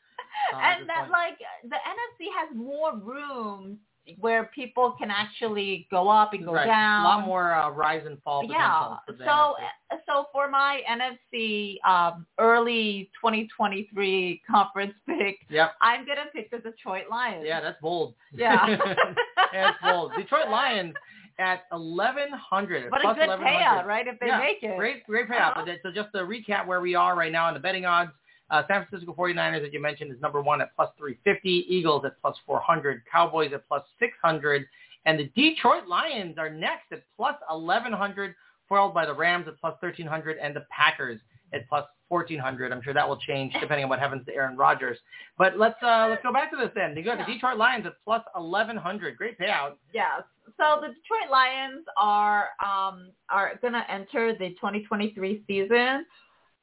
[0.53, 1.11] Uh, and that point.
[1.11, 3.77] like the NFC has more room
[4.19, 6.65] where people can actually go up and go right.
[6.65, 7.01] down.
[7.05, 8.57] A lot more uh, rise and fall Yeah.
[8.57, 8.99] potential.
[9.07, 9.55] For the So
[9.95, 9.99] NFC.
[10.07, 15.73] so for my NFC um, early 2023 conference pick, Yep.
[15.81, 17.43] I'm gonna pick the Detroit Lions.
[17.45, 18.15] Yeah, that's bold.
[18.33, 18.75] Yeah.
[19.53, 20.11] that's bold.
[20.17, 20.93] Detroit Lions
[21.39, 22.89] at 1100.
[22.91, 23.45] But a good 1100.
[23.45, 24.07] payout, right?
[24.07, 24.77] If they yeah, make it.
[24.77, 25.51] Great, great payout.
[25.57, 25.63] Uh-huh.
[25.65, 28.11] But So just to recap where we are right now in the betting odds,
[28.49, 31.65] uh, San Francisco 49ers, as you mentioned, is number one at plus 350.
[31.69, 33.03] Eagles at plus 400.
[33.11, 34.65] Cowboys at plus 600.
[35.05, 38.35] And the Detroit Lions are next at plus 1100,
[38.67, 41.19] followed by the Rams at plus 1300 and the Packers
[41.53, 42.71] at plus 1400.
[42.71, 44.97] I'm sure that will change depending on what happens to Aaron Rodgers.
[45.37, 46.95] But let's uh, let's go back to this then.
[46.97, 49.15] You got the Detroit Lions at plus 1100.
[49.15, 49.73] Great payout.
[49.93, 50.23] Yes.
[50.57, 56.05] So the Detroit Lions are um, are going to enter the 2023 season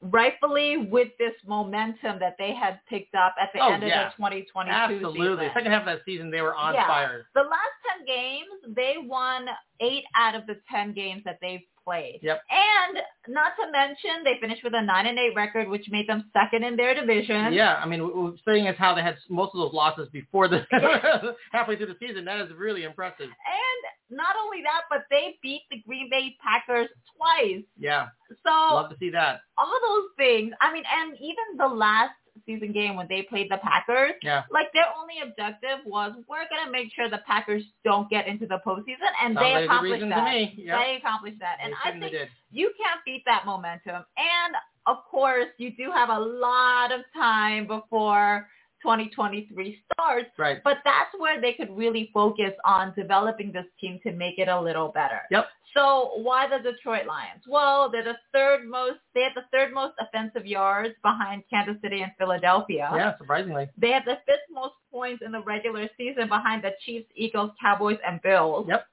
[0.03, 4.07] rightfully with this momentum that they had picked up at the Oh, end yeah.
[4.09, 5.21] of the 2022 Absolutely.
[5.39, 5.51] season.
[5.55, 6.87] Second half of that season, they were on Yeah.
[6.87, 7.29] fire.
[7.35, 9.49] The last 10 games, they won
[9.81, 12.19] 8 out of the 10 games that they've played.
[12.23, 12.43] Yep.
[12.51, 16.25] And not to mention, they finished with a 9 and 8 record, which made them
[16.33, 17.53] second in their division.
[17.53, 20.67] Yeah, I mean, seeing as how they had most of those losses before the
[21.53, 23.27] halfway through the season, that is really impressive.
[23.31, 23.81] And
[24.19, 27.63] not only that, but they beat the Green Bay Packers twice.
[27.79, 28.09] Yeah,
[28.45, 29.41] So love to see that.
[29.57, 30.53] all those things.
[30.61, 32.13] I mean, and even the last
[32.45, 36.71] season game when they played the Packers, Yeah, like their only objective was we're gonna
[36.71, 40.59] make sure the Packers don't get into the postseason, and sounds they like accomplished that.
[40.59, 40.79] Yep.
[40.81, 42.15] They accomplished that, and I think
[42.51, 44.05] you can't beat that momentum.
[44.17, 44.55] And
[44.87, 48.47] of course, you do have a lot of time before
[48.87, 50.31] 2023 starts.
[50.39, 50.63] Right.
[50.63, 54.61] But that's where they could really focus on developing this team to make it a
[54.61, 55.23] little better.
[55.33, 55.47] Yep.
[55.75, 57.43] So why the Detroit Lions?
[57.49, 59.01] Well, they're the third most.
[59.15, 62.91] They have the third most offensive yards behind Kansas City and Philadelphia.
[62.95, 63.69] Yeah, surprisingly.
[63.77, 67.99] They have the fifth most points in the regular season behind the Chiefs, Eagles, Cowboys,
[68.07, 68.67] and Bills.
[68.69, 68.87] Yep.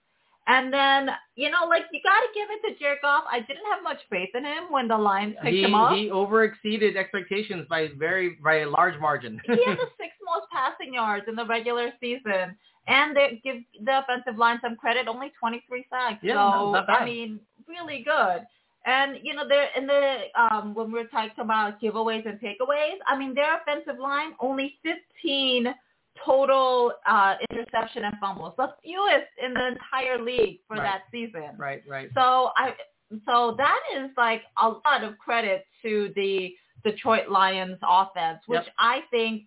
[0.46, 3.24] And then, you know, like you got to give it to Jared Goff.
[3.32, 5.94] I didn't have much faith in him when the Lions picked He him up.
[5.94, 9.40] he over exceeded expectations by very by a large margin.
[9.46, 12.58] he had the sixth most passing yards in the regular season.
[12.88, 16.20] And they give the offensive line some credit, only 23 sacks.
[16.22, 16.76] Yeah, so.
[16.90, 18.46] I mean, really good.
[18.86, 23.18] And, you know, they're in the, um, when we're talking about giveaways and takeaways, I
[23.18, 25.74] mean, their offensive line, only 15
[26.26, 30.84] total uh, interception and fumbles, the fewest in the entire league for Right.
[30.84, 31.52] that season.
[31.58, 32.10] right, right.
[32.14, 32.76] So I
[33.26, 38.74] so that is like a lot of credit to the Detroit Lions offense, which Yep.
[38.80, 39.44] I think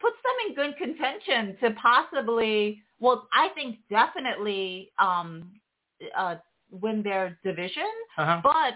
[0.00, 5.52] puts them in good contention to possibly well, I think definitely um
[6.16, 6.36] uh
[6.70, 8.40] win their division, Uh-huh.
[8.42, 8.74] but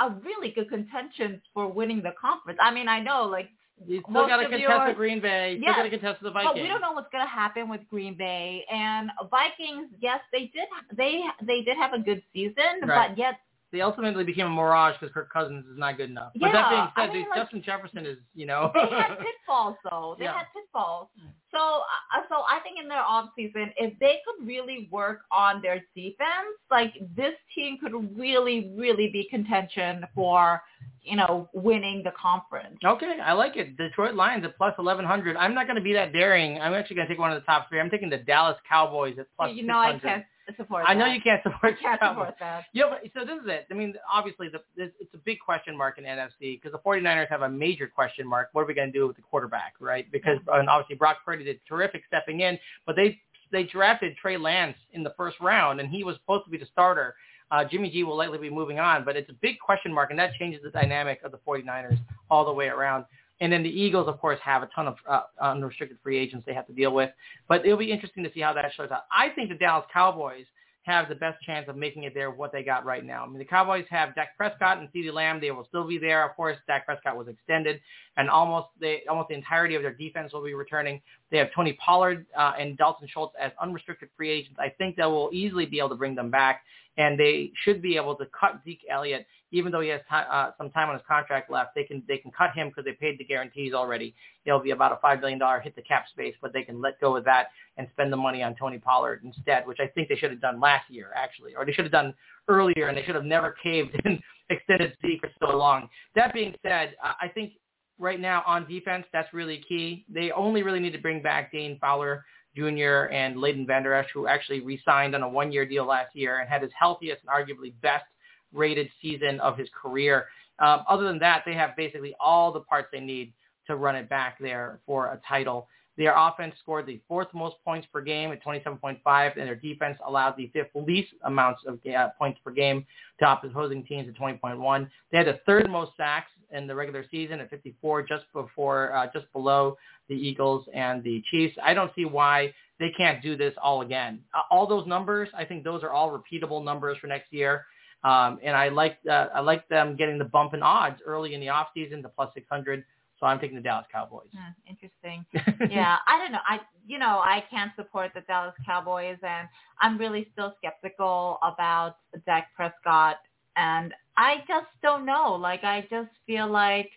[0.00, 2.58] a really good contention for winning the conference.
[2.62, 3.50] I mean, I know like
[3.86, 5.54] You still got to contest your- the Green Bay.
[5.56, 5.76] Still Yes.
[5.76, 6.52] got to contest the Vikings.
[6.54, 9.88] but we don't know what's going to happen with Green Bay and Vikings.
[10.00, 10.68] Yes, they did.
[10.96, 13.08] They they did have a good season, Right.
[13.10, 16.32] but yet They ultimately became a mirage because Kirk Cousins is not good enough.
[16.34, 18.70] but that Yeah, being I said, mean, dude, like- Justin Jefferson is, you know.
[18.74, 20.16] they had pitfalls though.
[20.18, 20.38] They Yeah.
[20.38, 21.08] had pitfalls.
[21.50, 25.62] So uh, so I think in their off season, if they could really work on
[25.62, 30.62] their defense, like this team could really really be contention for
[31.02, 32.78] you know winning the conference.
[32.84, 33.76] Okay, I like it.
[33.76, 35.36] Detroit Lions at plus 1100.
[35.36, 36.60] I'm not going to be that daring.
[36.60, 37.80] I'm actually going to take one of the top three.
[37.80, 40.24] I'm taking the Dallas Cowboys at plus you know I can't
[40.56, 40.84] support.
[40.86, 41.14] I know that.
[41.14, 42.64] you can't support can't support that.
[42.72, 43.66] Yeah, but so this is it.
[43.70, 47.28] I mean, obviously, the, this, it's a big question mark in NFC because the 49ers
[47.28, 48.48] have a major question mark.
[48.52, 50.10] What are we going to do with the quarterback, right?
[50.10, 54.76] Because and obviously Brock Purdy did terrific stepping in, but they they drafted Trey Lance
[54.92, 57.14] in the first round, and he was supposed to be the starter.
[57.50, 60.18] Uh, Jimmy G will likely be moving on, but it's a big question mark, and
[60.18, 61.98] that changes the dynamic of the 49ers
[62.30, 63.06] all the way around.
[63.40, 66.54] And then the Eagles, of course, have a ton of uh, unrestricted free agents they
[66.54, 67.10] have to deal with.
[67.48, 69.02] But it'll be interesting to see how that shows out.
[69.12, 70.46] I think the Dallas Cowboys
[70.88, 73.22] have the best chance of making it there what they got right now.
[73.22, 75.38] I mean, the Cowboys have Dak Prescott and CeeDee Lamb.
[75.38, 76.26] They will still be there.
[76.28, 77.80] Of course, Dak Prescott was extended,
[78.16, 81.00] and almost they almost the entirety of their defense will be returning.
[81.30, 84.58] They have Tony Pollard uh, and Dalton Schultz as unrestricted free agents.
[84.58, 86.62] I think they will easily be able to bring them back,
[86.98, 90.50] and they should be able to cut Zeke Elliott, even though he has ti uh,
[90.58, 91.74] some time on his contract left.
[91.74, 94.14] They can they can cut him because they paid the guarantees already.
[94.44, 97.00] It'll be about a five billion dollar hit to cap space, but they can let
[97.00, 100.16] go of that and spend the money on Tony Pollard instead, which I think they
[100.16, 102.12] should have done last year actually, or they should have done
[102.48, 105.88] earlier, and they should have never caved and extended Zeke for so long.
[106.16, 107.52] That being said, uh, I think
[108.00, 110.04] right now on defense that's really key.
[110.08, 112.24] They only really need to bring back Dante Fowler
[112.56, 113.12] Jr.
[113.12, 116.62] and Leighton Vander Esch, who actually re-signed on a one-year deal last year and had
[116.62, 118.04] his healthiest and arguably best
[118.52, 120.26] rated season of his career.
[120.58, 123.32] Um, other than that, they have basically all the parts they need
[123.66, 125.68] to run it back there for a title.
[125.98, 130.36] Their offense scored the fourth most points per game at 27.5, and their defense allowed
[130.36, 132.86] the fifth least amounts of uh, points per game
[133.18, 134.88] to opposing teams at 20.1.
[135.10, 139.08] They had the third most sacks in the regular season at 54, just before, uh,
[139.12, 139.76] just below
[140.08, 141.56] the Eagles and the Chiefs.
[141.62, 144.20] I don't see why they can't do this all again.
[144.32, 147.66] Uh, all those numbers, I think those are all repeatable numbers for next year.
[148.04, 151.40] Um, and I like uh, I like them getting the bump in odds early in
[151.40, 152.84] the off season, the plus 600.
[153.20, 154.28] So I'm taking the Dallas Cowboys.
[154.32, 155.24] Hmm, interesting.
[155.70, 156.38] yeah, I don't know.
[156.48, 159.48] I you know I can't support the Dallas Cowboys, and
[159.80, 163.16] I'm really still skeptical about Dak Prescott,
[163.56, 165.34] and I just don't know.
[165.34, 166.90] Like I just feel like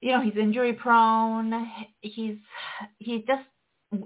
[0.00, 1.66] you know he's injury prone.
[2.00, 2.36] He's
[2.98, 3.42] he just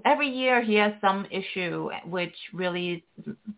[0.05, 3.05] every year he has some issue which really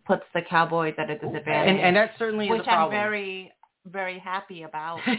[0.06, 2.86] puts the Cowboys at a disadvantage, and, and that certainly is which a problem.
[2.86, 3.52] I'm very
[3.92, 5.00] very happy about.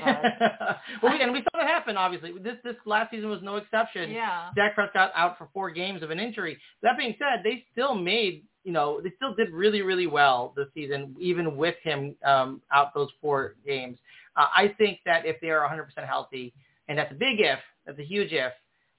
[1.02, 1.96] Well, we, and we saw that happen.
[1.96, 4.10] Obviously, this this last season was no exception.
[4.10, 4.50] yeah.
[4.56, 6.58] Dak Prescott out for four games of an injury.
[6.82, 10.66] That being said, they still made, you know, they still did really, really well this
[10.74, 13.98] season, even with him um, out those four games.
[14.36, 16.52] Uh, I think that if they are 100% healthy,
[16.88, 18.52] and that's a big if, that's a huge if,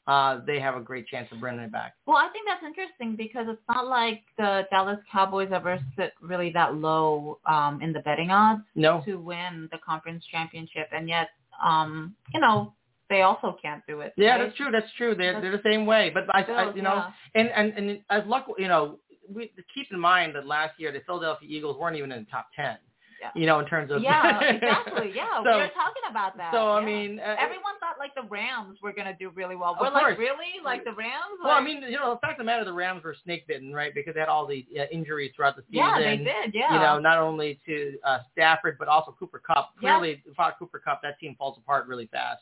[0.07, 1.93] uh, they have a great chance of bringing it back.
[2.05, 6.51] Well, I think that's interesting because it's not like the Dallas Cowboys ever sit really
[6.53, 11.29] that low um, in the betting odds No, to win the conference championship, and yet,
[11.63, 12.73] um, you know,
[13.09, 14.13] they also can't do it.
[14.17, 14.45] yeah, right?
[14.45, 14.71] that's true.
[14.71, 15.13] That's true.
[15.15, 16.09] They're That's- they're the same way.
[16.13, 17.11] But I, I you know, yeah.
[17.35, 18.99] and and and as luck, you know,
[19.33, 22.47] we keep in mind that last year the Philadelphia Eagles weren't even in the top
[22.55, 22.77] ten.
[23.21, 23.29] Yeah.
[23.35, 25.11] You know, in terms of yeah, exactly.
[25.15, 26.51] Yeah, we So- were talking about that.
[26.51, 26.85] So I yeah.
[26.85, 29.77] mean, uh, everyone thought like the Rams were gonna do really well.
[29.79, 30.01] We're course.
[30.03, 30.57] like, really?
[30.65, 31.37] Like the Rams?
[31.43, 33.71] Well, I mean, you know, the fact of the matter, the Rams were snake bitten,
[33.73, 33.93] right?
[33.93, 35.77] Because they had all the uh, injuries throughout the season.
[35.85, 36.53] yeah, they did.
[36.55, 36.73] Yeah.
[36.73, 39.77] You know, not only to uh, Stafford but also Cooper Kupp.
[39.79, 42.41] Clearly, without Cooper Kupp, that team falls apart really fast.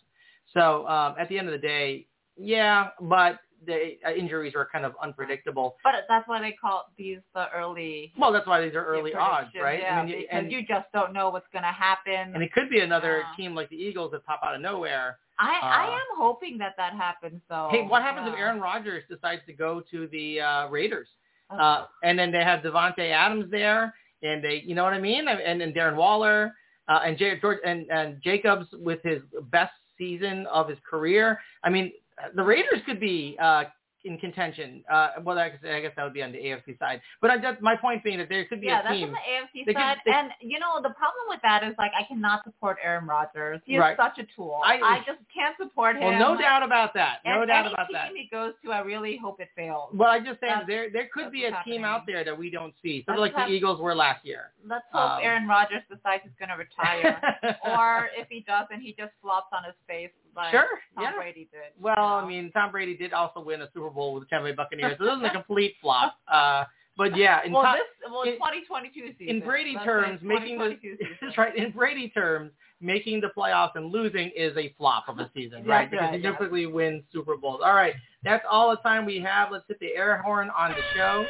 [0.53, 2.07] So um, at the end of the day,
[2.37, 5.75] yeah, but the uh, injuries are kind of unpredictable.
[5.83, 9.49] but that's why they call these the early Well, that's why these are early odds,
[9.61, 9.81] right?
[9.81, 12.33] Yeah, I mean, because and, you just don't know what's gonna happen.
[12.33, 13.35] and it could be another Yeah.
[13.35, 15.17] team like the Eagles that pop out of nowhere.
[15.37, 17.69] I I uh, am hoping that that happens though.
[17.71, 21.07] Hey, what happens if Aaron Rodgers decides to go to the uh, Raiders?
[21.51, 21.57] Oh.
[21.57, 25.27] Uh, and then they have Davante Adams there, and they, you know what I mean,
[25.27, 26.53] and and Darren Waller,
[26.87, 31.39] uh, and J- George and, and Jacobs with his best season of his career.
[31.63, 31.91] I mean,
[32.35, 33.63] the Raiders could be uh,
[34.05, 34.81] in contention.
[34.89, 37.01] Uh, well, I guess, I guess that would be on the AFC side.
[37.19, 39.09] But I, that's my point being that there could be yeah, a that's team.
[39.09, 39.97] on the AFC They could- side.
[40.05, 43.59] they- and you know, the problem with that is like I cannot support Aaron Rodgers.
[43.65, 43.97] He's Right.
[43.97, 44.61] such a tool.
[44.63, 46.03] I- I, just can't support him.
[46.03, 47.17] well, no doubt about that.
[47.25, 48.11] No and doubt any about team that.
[48.15, 49.89] he goes to, I really hope it fails.
[49.93, 52.49] Well, I just saying there there could be a what's team out there that we
[52.49, 54.51] don't see, sort of That's like the Eagles were last year.
[54.65, 57.19] Let's hope Um, Aaron Rodgers decides he's going to retire,
[57.67, 61.15] or if he doesn't, he just flops on his face like sure, Tom yeah.
[61.15, 61.73] Brady did.
[61.79, 64.49] Well, you I mean, Tom Brady did also win a Super Bowl with the Tampa
[64.49, 66.15] Bay Buccaneers, so this is a complete flop.
[66.31, 66.63] Uh,
[66.97, 69.35] but yeah, in, well, Tom- this well, in- 2022 season.
[69.35, 71.55] in Brady terms, making the 2022 that's right.
[71.55, 75.91] In Brady terms, making the playoffs and losing is a flop of a season, right?
[75.91, 76.33] Because right, he yes.
[76.33, 77.59] typically wins Super Bowls.
[77.63, 79.49] All right, that's all the time we have.
[79.51, 81.25] Let's hit the air horn on the show.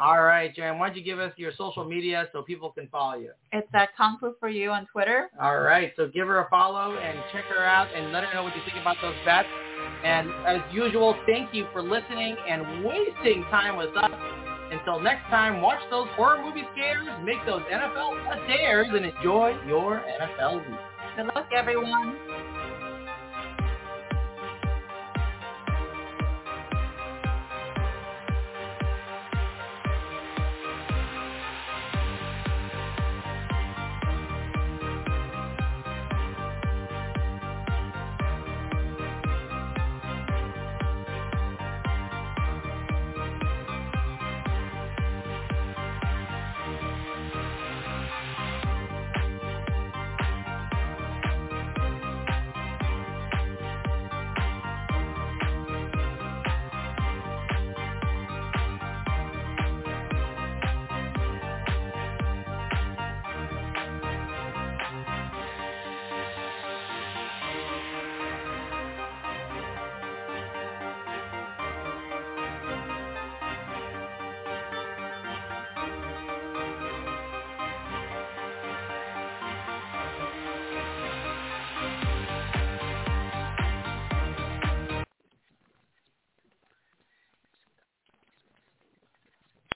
[0.00, 3.16] All right, Jan, why don't you give us your social media so people can follow
[3.16, 3.30] you?
[3.52, 5.30] It's at Kung Fu for you on Twitter.
[5.40, 8.42] All right, so give her a follow and check her out and let her know
[8.42, 9.48] what you think about those bets.
[10.04, 14.10] And as usual, thank you for listening and wasting time with us.
[14.72, 20.02] Until next time, watch those horror movie scares, make those NFL dares, and enjoy your
[20.20, 20.78] NFL week.
[21.16, 22.16] Good luck, everyone.